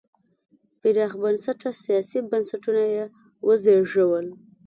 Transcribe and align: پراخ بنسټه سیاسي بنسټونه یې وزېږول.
پراخ 0.79 1.11
بنسټه 1.21 1.69
سیاسي 1.83 2.19
بنسټونه 2.31 2.83
یې 2.95 3.05
وزېږول. 3.47 4.27